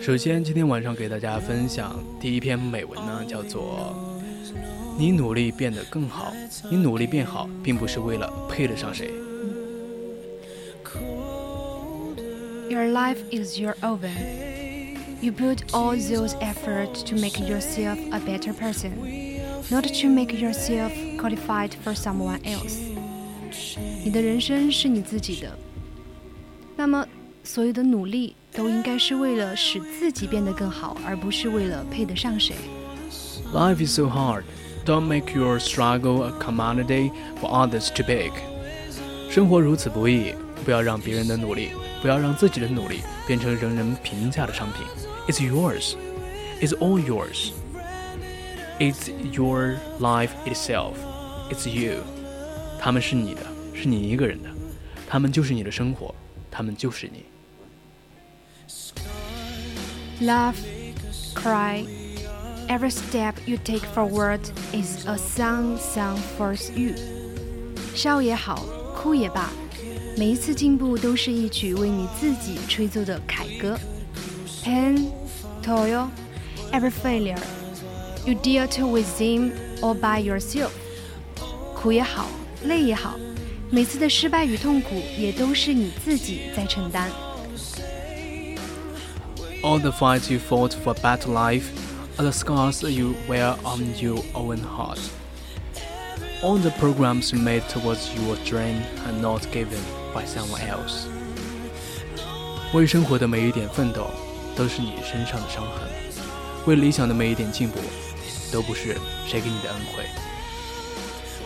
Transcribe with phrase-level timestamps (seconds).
[0.00, 6.32] 首先，今天晚上给大家分享第一篇美文呢，叫做“你努力变得更好，
[6.70, 9.10] 你努力变好，并不是为了配得上谁。”
[12.70, 14.96] Your life is your oven.
[15.20, 18.92] You put all those efforts to make yourself a better person,
[19.70, 22.78] not to make yourself qualified for someone else.
[24.04, 25.58] 你的人生是你自己的，
[26.76, 27.06] 那么
[27.44, 28.34] 所有的努力。
[28.50, 32.56] 都应该是为了使自己变得更好，而不是为了配得上谁。
[33.52, 34.44] Life is so hard.
[34.84, 38.32] Don't make your struggle a commodity for others to beg.
[39.30, 41.68] 生活如此不易，不要让别人的努力，
[42.00, 44.82] 不要让自己的努力变成人人评价的商品。
[45.28, 45.94] It's yours.
[46.60, 47.52] It's all yours.
[48.80, 50.94] It's your life itself.
[51.50, 51.98] It's you.
[52.82, 53.40] 他们是你的，
[53.74, 54.48] 是你一个人的，
[55.06, 56.14] 他们就是你的生活，
[56.50, 57.24] 他们就是你。
[60.20, 60.56] Laugh,
[61.34, 61.84] cry.
[62.68, 64.40] Every step you take forward
[64.72, 66.94] is a song sung for you.
[67.94, 69.48] 笑也好，哭也罢，
[70.18, 73.78] 每一次进步都是一曲为你自己吹奏的凯歌。
[74.62, 75.10] Pain,
[75.62, 76.08] toil,
[76.72, 77.38] every failure
[78.26, 80.70] you deal to with them all by yourself.
[81.74, 82.28] 苦也好，
[82.65, 83.15] 累也好，
[83.69, 87.09] 每次的失败与痛苦也都是你自己在承担。
[89.63, 91.71] all the fights you fought for a better life
[92.17, 94.99] are the scars you wear on your own heart.
[96.41, 99.79] All the programs you made towards your dream are not given
[100.13, 101.07] by someone else.
[102.73, 104.07] 为生活的每一点奋斗，
[104.53, 105.87] 都是你身上的伤痕；
[106.65, 107.79] 为理想的每一点进步，
[108.51, 110.03] 都不是谁给你的恩惠。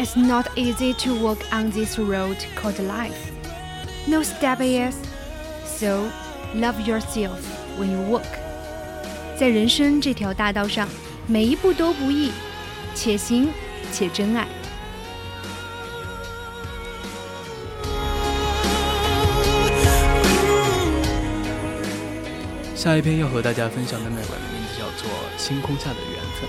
[0.00, 3.30] It's not easy to walk on this road called life.
[4.08, 4.96] No step is.
[5.66, 6.10] So,
[6.54, 7.38] love yourself.
[7.78, 8.24] When you walk，
[9.38, 10.88] 在人生这条大道上，
[11.26, 12.32] 每一步都不易，
[12.94, 13.50] 且行
[13.92, 14.48] 且珍爱。
[22.74, 26.48] 下一篇要和大家分享的美文名字叫做《星空下的缘分》。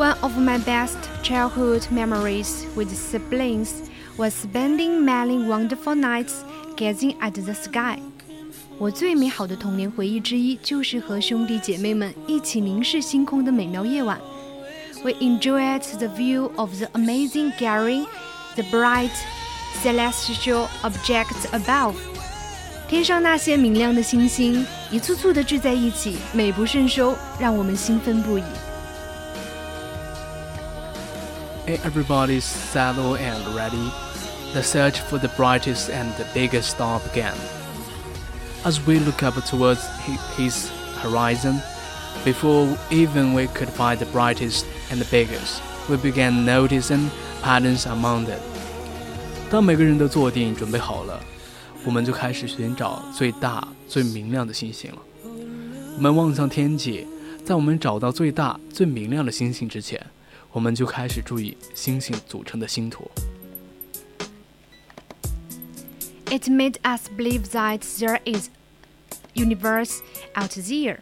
[0.00, 3.70] One of my best childhood memories with siblings
[4.16, 6.44] was spending many wonderful nights
[6.76, 7.98] Gazing at the sky，
[8.76, 14.20] 我最美好的童年回忆之一就是和兄弟姐妹们一起凝视星空的美妙夜晚。
[15.02, 18.04] We enjoyed the view of the amazing glaring,
[18.56, 19.12] the bright
[19.82, 21.94] celestial objects above。
[22.88, 28.44] 天上那些明亮的星星一簇簇的聚在一起，美不胜收，让我们兴奋不已。
[31.66, 33.90] Everybody's settled and ready.
[34.54, 37.34] The search for the brightest and the biggest star began.
[38.64, 39.84] As we look up towards
[40.36, 40.70] his
[41.02, 41.60] horizon,
[42.24, 47.10] before even we could find the brightest and the biggest, we began noticing
[47.42, 48.40] patterns among them.
[49.50, 51.20] 当每个人都坐定准备好了，
[51.84, 54.98] 我们就开始寻找最大、最明亮的星星了。
[55.96, 57.06] 我们望向天际，
[57.44, 60.04] 在我们找到最大、最明亮的星星之前，
[60.52, 63.10] 我们就开始注意星星组成的星图。
[66.28, 68.48] It made us believe that there is
[69.34, 69.98] universe
[70.34, 70.98] out there.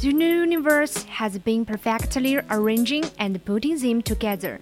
[0.00, 4.58] The universe has been perfectly arranging and putting them together.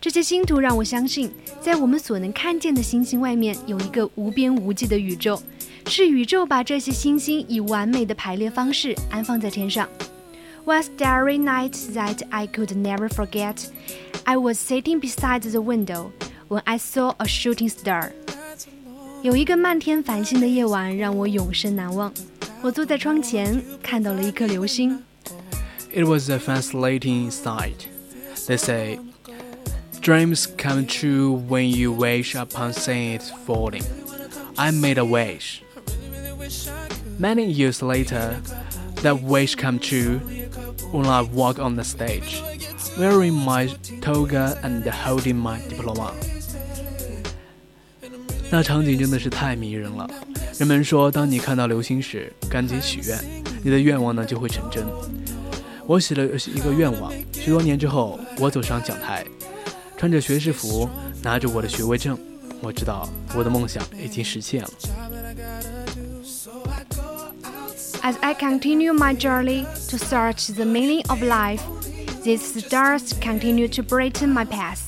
[0.00, 1.30] 这些星图让我相信，
[1.60, 5.40] 在我们所能看见的星星外面有一个无边无际的宇宙，
[5.86, 9.88] 是宇宙把这些星星以完美的排列方式安放在天上。
[10.64, 13.70] One starry night that I could never forget,
[14.24, 16.12] I was sitting beside the window
[16.48, 18.12] when I saw a shooting star.
[19.22, 22.12] 有一个漫天繁星的夜晚让我永生难忘。
[22.62, 25.02] 我坐在窗前，看到了一颗流星。
[25.92, 27.86] It was a fascinating sight.
[28.46, 28.98] They say
[30.00, 33.84] Dreams come true when you wish upon seeing it falling.
[34.56, 35.62] I made a wish.
[37.18, 38.36] Many years later,
[39.02, 40.20] that wish come true
[40.95, 42.41] when I walk on the stage,
[42.97, 43.67] wearing my
[44.01, 46.11] toga and holding my diploma.
[48.49, 50.09] 那场景真的是太迷人了。
[50.57, 53.19] 人们说，当你看到流星时，赶紧许愿，
[53.61, 54.85] 你的愿望呢就会成真。
[55.85, 59.25] 我许了一个愿望，许多年之后，我走上讲台，
[59.97, 60.89] 穿着学士服，
[61.21, 62.17] 拿着我的学位证，
[62.61, 64.69] 我知道我的梦想已经实现了。
[68.04, 71.62] As I continue my journey to search the meaning of life,
[72.22, 74.78] these stars continue to brighten my path.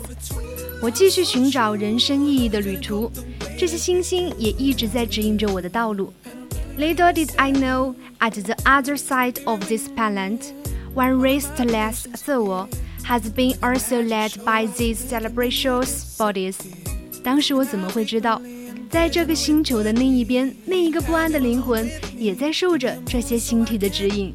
[0.81, 3.11] 我继续寻找人生意义的旅途，
[3.59, 6.13] 这些星星也一直在指引着我的道路。
[6.79, 10.53] Little did I know, at the other side of this planet,
[10.95, 12.67] one restless soul
[13.05, 16.57] has been also led by these celebrations bodies.
[17.23, 18.41] 当时我怎么会知道，
[18.91, 24.33] 在这个星球的另一边，另一个不安的灵魂也在受着这些星体的指引。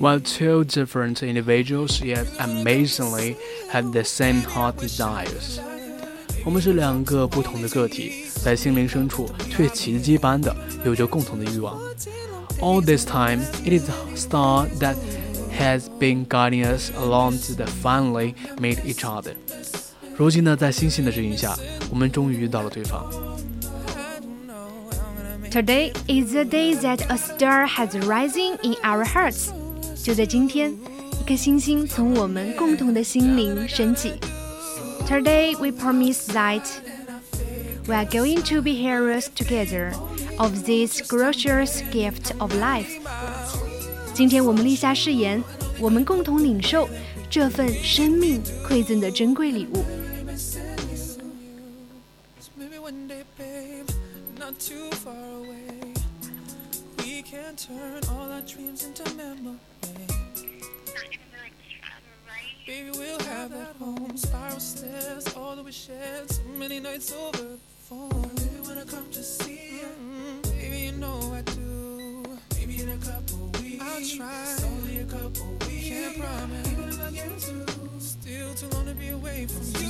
[0.00, 3.36] While two different individuals yet amazingly
[3.70, 5.60] had the same heart desires，
[6.44, 10.54] 我们是两个不同的个体，在心灵深处却奇迹般的
[10.84, 11.78] 有着共同的欲望。
[12.60, 14.96] All this time, it is the star that
[15.56, 19.34] has been guiding us along to the finally meet each other。
[20.16, 21.56] 如今呢，在星星的指引下，
[21.90, 23.04] 我们终于遇到了对方。
[25.50, 29.50] Today is the day that a star has rising in our hearts。
[30.02, 30.72] 就在今天，
[31.20, 34.14] 一颗星星从我们共同的心灵升起。
[35.06, 36.62] Today we promise that
[37.86, 39.92] we are going to be heroes together
[40.38, 42.98] of this gracious gift of life。
[44.12, 45.42] 今天我们立下誓言，
[45.78, 46.88] 我们共同领受
[47.30, 49.84] 这份生命馈赠的珍贵礼物。
[57.67, 59.59] turn all our dreams into memories.
[62.65, 67.37] Baby, we'll have that home, spiral stairs, all that we shared, so many nights over
[67.37, 68.09] the phone.
[68.35, 70.41] Baby, when I come to see you, mm-hmm.
[70.57, 72.23] baby, you know I do.
[72.55, 74.53] Maybe in a couple weeks, I'll try.
[74.53, 76.71] It's only a couple weeks, can't promise.
[76.71, 79.89] Even if I get to, still too long to be away from you.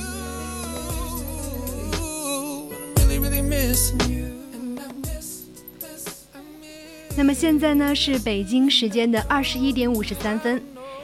[2.74, 4.49] I'm really, really missing you.
[7.20, 10.58] 那么现在呢是北京时间的二十一点五十三分。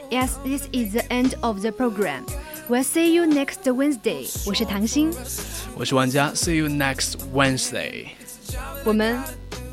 [0.09, 2.23] Yes, this is the end of the program.
[2.67, 4.27] We'll see you next Wednesday.
[4.47, 5.13] 我是唐鑫，
[5.75, 6.31] 我是玩家。
[6.33, 8.07] See you next Wednesday.
[8.83, 9.19] 我们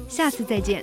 [0.06, 0.82] 下次再见。